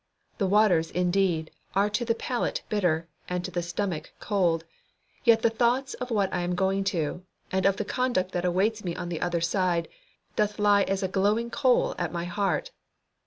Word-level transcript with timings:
The 0.39 0.47
waters, 0.47 0.89
indeed, 0.89 1.51
are 1.75 1.87
to 1.91 2.03
the 2.03 2.15
palate 2.15 2.63
bitter, 2.69 3.07
and 3.29 3.45
to 3.45 3.51
the 3.51 3.61
stomach 3.61 4.11
cold; 4.19 4.63
yet 5.23 5.43
the 5.43 5.49
thoughts 5.51 5.93
of 5.93 6.09
what 6.09 6.33
I 6.33 6.41
am 6.41 6.55
going 6.55 6.83
to, 6.85 7.23
and 7.51 7.67
of 7.67 7.77
the 7.77 7.85
conduct 7.85 8.31
that 8.31 8.43
awaits 8.43 8.83
me 8.83 8.95
on 8.95 9.09
the 9.09 9.21
other 9.21 9.41
side, 9.41 9.87
doth 10.35 10.57
lie 10.57 10.81
as 10.85 11.03
a 11.03 11.07
glowing 11.07 11.51
coal 11.51 11.93
at 11.99 12.11
my 12.11 12.23
heart. 12.25 12.71